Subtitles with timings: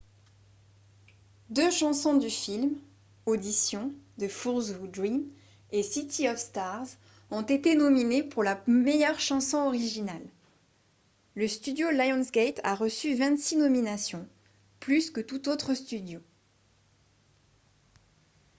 [1.51, 2.71] deux chansons du film
[3.27, 5.27] audition the fools who dream
[5.71, 6.87] et city of stars
[7.29, 10.25] ont été nominées pour la meilleure chanson originale.
[11.35, 14.27] le studio lionsgate a reçu 26 nominations—
[14.79, 16.19] plus que tout autre studio